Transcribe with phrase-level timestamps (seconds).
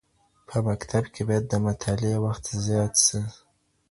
[0.47, 3.21] په مکتب کي باید د مطالعې وخت زیات سي.